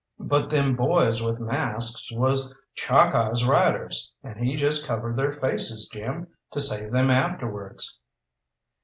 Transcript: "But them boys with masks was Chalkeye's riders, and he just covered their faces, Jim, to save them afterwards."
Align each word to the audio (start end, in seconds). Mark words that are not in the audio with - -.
"But 0.25 0.49
them 0.49 0.75
boys 0.75 1.21
with 1.23 1.39
masks 1.39 2.11
was 2.11 2.51
Chalkeye's 2.75 3.45
riders, 3.45 4.11
and 4.23 4.39
he 4.39 4.55
just 4.55 4.87
covered 4.87 5.15
their 5.15 5.33
faces, 5.33 5.87
Jim, 5.93 6.25
to 6.53 6.59
save 6.59 6.91
them 6.91 7.11
afterwards." 7.11 7.99